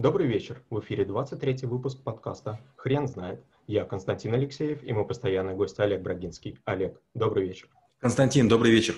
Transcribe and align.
Добрый 0.00 0.26
вечер. 0.26 0.60
В 0.70 0.80
эфире 0.80 1.04
23 1.04 1.68
выпуск 1.68 2.02
подкаста 2.02 2.58
«Хрен 2.74 3.06
знает». 3.06 3.44
Я 3.68 3.84
Константин 3.84 4.34
Алексеев 4.34 4.82
и 4.82 4.92
мой 4.92 5.06
постоянный 5.06 5.54
гость 5.54 5.78
Олег 5.78 6.02
Брагинский. 6.02 6.58
Олег, 6.64 7.00
добрый 7.14 7.46
вечер. 7.46 7.68
Константин, 8.00 8.48
добрый 8.48 8.72
вечер. 8.72 8.96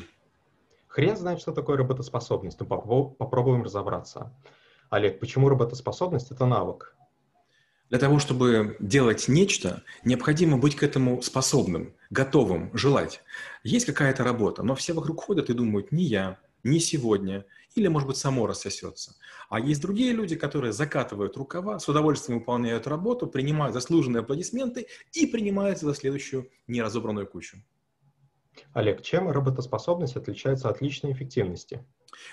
Хрен 0.89 1.15
знает, 1.19 1.39
что 1.39 1.53
такое 1.53 1.77
работоспособность, 1.77 2.59
но 2.59 2.65
попробуем 2.65 3.63
разобраться. 3.63 4.35
Олег, 4.89 5.21
почему 5.21 5.51
работоспособность– 5.51 6.31
это 6.33 6.47
навык? 6.47 6.97
Для 7.91 7.99
того, 7.99 8.19
чтобы 8.19 8.77
делать 8.81 9.29
нечто, 9.29 9.83
необходимо 10.03 10.57
быть 10.57 10.77
к 10.77 10.83
этому 10.83 11.21
способным, 11.21 11.95
готовым, 12.09 12.71
желать. 12.73 13.23
Есть 13.63 13.85
какая-то 13.85 14.25
работа, 14.25 14.63
но 14.63 14.75
все 14.75 14.95
вокруг 14.95 15.23
ходят 15.23 15.51
и 15.51 15.53
думают, 15.53 15.93
не 15.93 16.05
я, 16.05 16.39
не 16.67 16.81
сегодня, 16.81 17.47
или, 17.75 17.89
может 17.89 18.09
быть, 18.09 18.17
само 18.17 18.47
рассосется. 18.47 19.15
А 19.49 19.61
есть 19.61 19.81
другие 19.81 20.13
люди, 20.13 20.37
которые 20.37 20.73
закатывают 20.73 21.37
рукава, 21.37 21.79
с 21.79 21.89
удовольствием 21.89 22.41
выполняют 22.41 22.87
работу, 22.87 23.27
принимают 23.27 23.75
заслуженные 23.75 24.21
аплодисменты 24.21 24.87
и 25.13 25.27
принимаются 25.27 25.87
за 25.87 25.95
следующую 25.95 26.51
неразобранную 26.67 27.27
кучу. 27.27 27.59
Олег, 28.73 29.03
чем 29.03 29.31
работоспособность 29.31 30.17
отличается 30.17 30.69
от 30.69 30.81
личной 30.81 31.13
эффективности? 31.13 31.85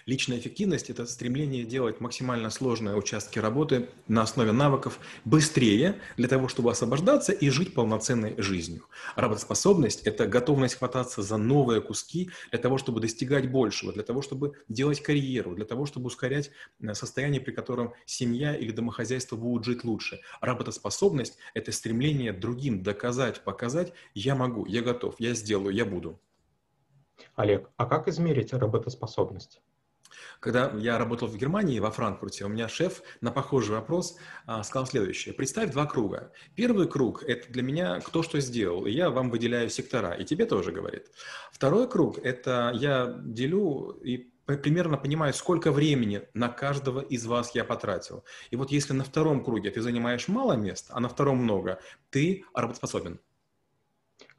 Личная 0.06 0.38
эффективность– 0.40 0.90
это 0.92 1.06
стремление 1.06 1.64
делать 1.64 2.00
максимально 2.00 2.50
сложные 2.50 2.96
участки 2.96 3.40
работы 3.40 3.90
на 4.08 4.22
основе 4.22 4.52
навыков 4.52 5.00
быстрее, 5.26 6.00
для 6.18 6.28
того, 6.28 6.48
чтобы 6.48 6.72
освобождаться 6.72 7.32
и 7.32 7.50
жить 7.50 7.74
полноценной 7.74 8.36
жизнью. 8.42 8.86
Работоспособность– 9.16 10.02
это 10.04 10.28
готовность 10.28 10.76
хвататься 10.76 11.22
за 11.22 11.38
новые 11.38 11.82
куски 11.82 12.30
для 12.52 12.60
того, 12.60 12.78
чтобы 12.78 13.02
достигать 13.02 13.50
большего, 13.50 13.94
для 13.94 14.04
того, 14.04 14.22
чтобы 14.22 14.54
делать 14.68 15.02
карьеру, 15.02 15.56
для 15.56 15.66
того, 15.66 15.86
чтобы 15.86 16.08
ускорять 16.08 16.52
э, 16.82 16.94
состояние, 16.94 17.42
при 17.42 17.52
котором 17.52 17.94
семья 18.06 18.56
или 18.56 18.72
домохозяйство 18.72 19.36
будут 19.36 19.66
жить 19.66 19.84
лучше. 19.84 20.22
Работоспособность– 20.42 21.38
это 21.54 21.72
стремление 21.72 22.34
другим 22.34 22.84
доказать, 22.84 23.44
показать 23.44 23.94
«я 24.14 24.36
могу, 24.36 24.66
я 24.66 24.82
готов, 24.82 25.16
я 25.20 25.34
сделаю, 25.34 25.74
я 25.74 25.86
буду». 25.86 26.20
Олег, 27.36 27.70
а 27.78 27.86
как 27.86 28.08
измерить 28.08 28.54
работоспособность? 28.54 29.62
Когда 30.40 30.72
я 30.78 30.98
работал 30.98 31.28
в 31.28 31.38
Германии, 31.38 31.80
во 31.80 31.92
Франкфурте, 31.92 32.46
у 32.46 32.50
меня 32.50 32.68
шеф 32.68 33.02
на 33.22 33.32
похожий 33.32 33.76
вопрос 33.76 34.18
а, 34.46 34.64
сказал 34.64 34.86
следующее. 34.86 35.34
Представь 35.34 35.72
два 35.72 35.86
круга. 35.86 36.32
Первый 36.56 36.88
круг– 36.88 37.24
это 37.28 37.52
для 37.52 37.64
меня 37.64 38.00
кто 38.02 38.24
что 38.24 38.40
сделал, 38.40 38.86
и 38.86 38.92
я 38.92 39.10
вам 39.10 39.30
выделяю 39.30 39.70
сектора, 39.70 40.14
и 40.14 40.26
тебе 40.26 40.46
тоже 40.46 40.72
говорит. 40.72 41.08
Второй 41.52 41.90
круг– 41.90 42.18
это 42.24 42.72
я 42.74 43.16
делю 43.24 43.92
и 44.04 44.30
примерно 44.46 44.98
понимаю, 44.98 45.34
сколько 45.34 45.72
времени 45.72 46.24
на 46.34 46.50
каждого 46.50 47.00
из 47.00 47.26
вас 47.26 47.56
я 47.56 47.64
потратил. 47.64 48.24
И 48.50 48.56
вот 48.56 48.72
если 48.72 48.94
на 48.94 49.04
втором 49.04 49.44
круге 49.44 49.72
ты 49.72 49.82
занимаешь 49.82 50.28
мало 50.28 50.54
места, 50.54 50.94
а 50.96 51.00
на 51.00 51.08
втором 51.08 51.38
много, 51.38 51.80
ты 52.10 52.44
работоспособен. 52.54 53.20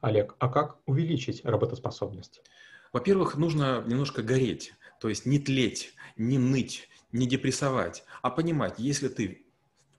Олег, 0.01 0.35
а 0.39 0.49
как 0.49 0.77
увеличить 0.85 1.43
работоспособность? 1.43 2.41
Во-первых, 2.93 3.35
нужно 3.35 3.83
немножко 3.85 4.21
гореть, 4.21 4.73
то 4.99 5.09
есть 5.09 5.25
не 5.25 5.39
тлеть, 5.39 5.93
не 6.17 6.37
ныть, 6.37 6.89
не 7.11 7.27
депрессовать, 7.27 8.03
а 8.21 8.29
понимать, 8.29 8.75
если 8.77 9.07
ты 9.07 9.45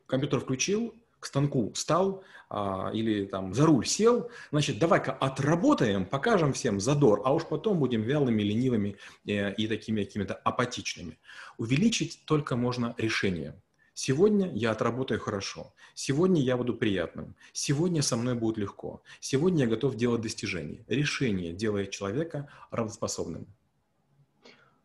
компьютер 0.06 0.40
включил, 0.40 0.94
к 1.20 1.26
станку 1.26 1.72
встал 1.72 2.22
а, 2.48 2.90
или 2.92 3.24
там 3.24 3.54
за 3.54 3.66
руль 3.66 3.86
сел, 3.86 4.30
значит, 4.50 4.78
давай-ка 4.78 5.12
отработаем, 5.12 6.04
покажем 6.04 6.52
всем 6.52 6.78
задор, 6.78 7.22
а 7.24 7.32
уж 7.32 7.44
потом 7.46 7.78
будем 7.78 8.02
вялыми, 8.02 8.42
ленивыми 8.42 8.96
э, 9.26 9.54
и 9.54 9.66
такими 9.66 10.04
какими-то 10.04 10.34
апатичными. 10.34 11.18
Увеличить 11.58 12.22
только 12.26 12.54
можно 12.56 12.94
решение. 12.98 13.60
Сегодня 13.94 14.52
я 14.52 14.72
отработаю 14.72 15.18
хорошо. 15.18 15.72
Сегодня 15.94 16.42
я 16.42 16.58
буду 16.58 16.74
приятным. 16.74 17.34
Сегодня 17.54 18.02
со 18.02 18.16
мной 18.18 18.34
будет 18.34 18.58
легко. 18.58 19.02
Сегодня 19.20 19.64
я 19.64 19.70
готов 19.70 19.96
делать 19.96 20.20
достижения. 20.20 20.84
Решение 20.86 21.54
делает 21.54 21.92
человека 21.92 22.50
работоспособным. 22.70 23.46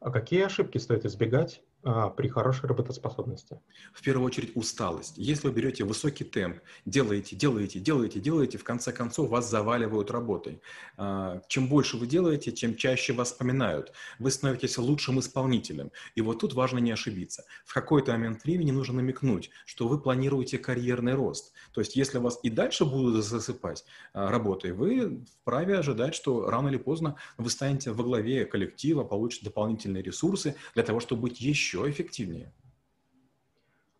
А 0.01 0.09
какие 0.09 0.41
ошибки 0.41 0.79
стоит 0.79 1.05
избегать 1.05 1.61
а, 1.83 2.09
при 2.09 2.27
хорошей 2.27 2.67
работоспособности? 2.67 3.59
В 3.93 4.01
первую 4.01 4.25
очередь 4.25 4.51
усталость. 4.55 5.13
Если 5.17 5.47
вы 5.47 5.53
берете 5.53 5.83
высокий 5.83 6.23
темп, 6.23 6.59
делаете, 6.85 7.35
делаете, 7.35 7.79
делаете, 7.79 8.19
делаете, 8.19 8.57
в 8.57 8.63
конце 8.63 8.91
концов 8.91 9.29
вас 9.29 9.49
заваливают 9.49 10.11
работой. 10.11 10.61
А, 10.97 11.41
чем 11.47 11.67
больше 11.67 11.97
вы 11.97 12.07
делаете, 12.07 12.51
тем 12.51 12.75
чаще 12.75 13.13
вас 13.13 13.31
вспоминают. 13.31 13.93
Вы 14.19 14.31
становитесь 14.31 14.77
лучшим 14.77 15.19
исполнителем. 15.19 15.91
И 16.15 16.21
вот 16.21 16.39
тут 16.39 16.53
важно 16.53 16.77
не 16.79 16.91
ошибиться. 16.91 17.45
В 17.65 17.73
какой-то 17.73 18.11
момент 18.11 18.43
времени 18.43 18.71
нужно 18.71 18.95
намекнуть, 18.95 19.49
что 19.65 19.87
вы 19.87 19.99
планируете 19.99 20.57
карьерный 20.57 21.13
рост. 21.13 21.53
То 21.73 21.81
есть 21.81 21.95
если 21.95 22.19
вас 22.19 22.39
и 22.43 22.49
дальше 22.49 22.85
будут 22.85 23.23
засыпать 23.23 23.85
а, 24.13 24.29
работой, 24.29 24.71
вы 24.73 25.23
вправе 25.41 25.77
ожидать, 25.77 26.15
что 26.15 26.49
рано 26.49 26.67
или 26.67 26.77
поздно 26.77 27.15
вы 27.37 27.49
станете 27.49 27.91
во 27.91 28.03
главе 28.03 28.45
коллектива, 28.45 29.03
получите 29.03 29.45
дополнительные 29.45 30.03
ресурсы 30.03 30.55
для 30.75 30.83
того, 30.83 30.99
чтобы 30.99 31.23
быть 31.23 31.41
еще 31.41 31.70
еще 31.71 31.89
эффективнее. 31.89 32.53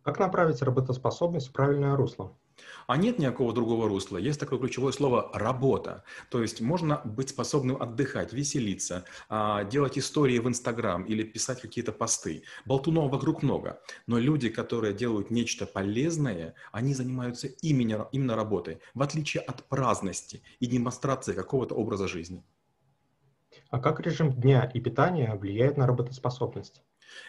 Как 0.02 0.18
направить 0.18 0.62
работоспособность 0.62 1.48
в 1.48 1.52
правильное 1.52 1.96
русло? 1.96 2.36
А 2.86 2.96
нет 2.96 3.18
никакого 3.18 3.54
другого 3.54 3.88
русла. 3.88 4.18
Есть 4.18 4.38
такое 4.38 4.58
ключевое 4.58 4.92
слово 4.92 5.30
«работа». 5.32 6.04
То 6.30 6.42
есть 6.42 6.60
можно 6.60 7.00
быть 7.04 7.30
способным 7.30 7.80
отдыхать, 7.80 8.32
веселиться, 8.32 9.04
а, 9.28 9.64
делать 9.64 9.96
истории 9.96 10.38
в 10.38 10.48
Инстаграм 10.48 11.04
или 11.04 11.22
писать 11.22 11.62
какие-то 11.62 11.92
посты. 11.92 12.42
Болтунов 12.66 13.10
вокруг 13.10 13.42
много. 13.42 13.80
Но 14.06 14.18
люди, 14.18 14.50
которые 14.50 14.92
делают 14.92 15.30
нечто 15.30 15.64
полезное, 15.64 16.54
они 16.72 16.94
занимаются 16.94 17.46
именно, 17.62 18.08
именно 18.12 18.36
работой, 18.36 18.80
в 18.94 19.02
отличие 19.02 19.42
от 19.44 19.64
праздности 19.68 20.42
и 20.60 20.66
демонстрации 20.66 21.32
какого-то 21.32 21.74
образа 21.74 22.06
жизни. 22.06 22.44
А 23.70 23.80
как 23.80 24.00
режим 24.00 24.32
дня 24.32 24.70
и 24.74 24.80
питания 24.80 25.34
влияет 25.34 25.78
на 25.78 25.86
работоспособность? 25.86 26.82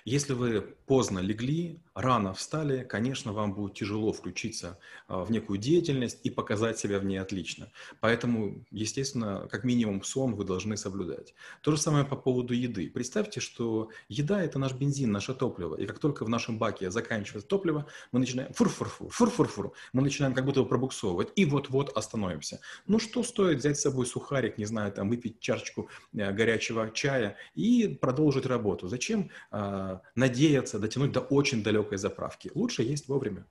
Если 0.06 0.34
вы 0.34 0.62
поздно 0.86 1.20
легли, 1.20 1.80
рано 1.94 2.34
встали, 2.34 2.84
конечно, 2.84 3.34
вам 3.34 3.54
будет 3.54 3.76
тяжело 3.76 4.12
включиться 4.12 4.80
а, 5.08 5.24
в 5.24 5.32
некую 5.32 5.60
деятельность 5.60 6.20
и 6.24 6.30
показать 6.30 6.78
себя 6.78 7.00
в 7.00 7.06
ней 7.06 7.18
отлично. 7.18 7.72
Поэтому, 8.00 8.64
естественно, 8.72 9.48
как 9.50 9.64
минимум 9.64 10.04
сон 10.04 10.36
вы 10.36 10.44
должны 10.44 10.78
соблюдать. 10.78 11.34
То 11.62 11.72
же 11.72 11.78
самое 11.78 12.06
по 12.06 12.16
поводу 12.16 12.54
еды. 12.54 12.90
Представьте, 12.90 13.40
что 13.40 13.90
еда– 14.10 14.44
это 14.44 14.60
наш 14.60 14.74
бензин, 14.74 15.12
наше 15.12 15.34
топливо. 15.34 15.76
И 15.76 15.86
как 15.86 16.00
только 16.00 16.26
в 16.26 16.30
нашем 16.30 16.58
баке 16.58 16.92
заканчивается 16.92 17.48
топливо, 17.48 17.86
мы 18.12 18.20
начинаем 18.20 18.54
фур-фур-фур, 18.54 19.10
фур-фур-фур. 19.10 19.74
Мы 19.94 20.02
начинаем 20.02 20.34
как 20.34 20.46
будто 20.46 20.64
бы 20.64 20.68
пробуксовывать 20.68 21.30
и 21.36 21.46
вот-вот 21.46 21.96
остановимся. 21.96 22.60
Ну 22.88 23.00
что 23.00 23.24
стоит 23.24 23.60
взять 23.60 23.78
с 23.78 23.82
собой 23.82 24.06
сухарик, 24.06 24.58
не 24.58 24.66
знаю, 24.66 24.92
там 24.92 25.10
выпить 25.10 25.40
чашечку 25.40 25.90
э, 26.14 26.32
горячего 26.32 26.92
чая 26.92 27.38
и 27.56 27.98
продолжить 28.02 28.46
работу? 28.46 28.88
Зачем 28.88 29.30
а, 29.52 29.73
Э, 29.74 30.02
надеяться 30.14 30.78
дотянуть 30.78 31.14
до 31.14 31.20
очень 31.20 31.64
далекой 31.64 31.98
заправки. 31.98 32.52
Лучше 32.54 32.84
есть 32.84 33.08
вовремя. 33.08 33.48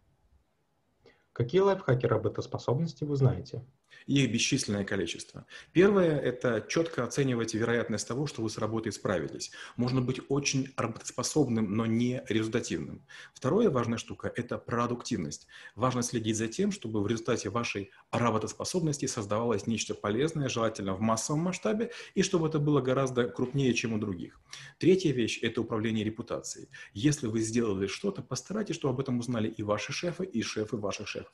Какие 1.32 1.62
лайфхаки 1.62 2.06
работоспособности 2.06 3.02
вы 3.02 3.16
знаете? 3.16 3.64
Их 4.06 4.32
бесчисленное 4.32 4.84
количество. 4.84 5.47
Первое– 5.72 6.19
это 6.20 6.64
четко 6.69 7.04
оценивать 7.04 7.54
вероятность 7.54 8.08
того, 8.08 8.26
что 8.26 8.42
вы 8.42 8.50
с 8.50 8.58
работой 8.58 8.92
справитесь. 8.92 9.53
Можно 9.76 10.00
быть 10.00 10.20
очень 10.28 10.72
работоспособным, 10.76 11.75
но 11.76 11.86
не 11.86 12.22
результативным. 12.28 13.06
Второе 13.34 13.70
важная 13.70 13.98
штука– 13.98 14.32
это 14.36 14.58
продуктивность. 14.58 15.47
Важно 15.76 16.02
следить 16.02 16.36
за 16.36 16.48
тем, 16.48 16.72
чтобы 16.72 17.02
в 17.02 17.06
результате 17.06 17.48
вашей 17.50 17.91
работоспособности 18.10 19.06
создавалось 19.06 19.66
нечто 19.66 19.94
полезное, 19.94 20.48
желательно 20.48 20.94
в 20.94 21.00
массовом 21.00 21.41
масштабе, 21.41 21.91
и 22.14 22.22
чтобы 22.22 22.48
это 22.48 22.58
было 22.58 22.81
гораздо 22.81 23.28
крупнее, 23.28 23.75
чем 23.75 23.92
у 23.92 23.98
других. 23.98 24.41
Третья 24.78 25.12
вещь– 25.12 25.38
это 25.42 25.60
управление 25.60 26.04
репутацией. 26.04 26.69
Если 26.92 27.26
вы 27.26 27.41
сделали 27.41 27.86
что-то, 27.86 28.22
постарайтесь, 28.22 28.76
чтобы 28.76 28.94
об 28.94 29.00
этом 29.00 29.19
узнали 29.19 29.48
и 29.48 29.62
ваши 29.62 29.92
шефы, 29.92 30.25
и 30.25 30.42
шефы 30.42 30.76
ваших 30.76 31.08
шефов. 31.08 31.32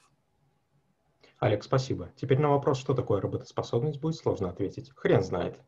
Олег, 1.38 1.62
спасибо. 1.62 2.10
Теперь 2.16 2.40
на 2.40 2.50
вопрос, 2.50 2.78
что 2.78 2.94
такое 2.94 3.20
работоспособность, 3.20 4.00
будет 4.00 4.16
сложно 4.16 4.50
ответить. 4.50 4.90
Хрен 4.96 5.22
знает. 5.22 5.60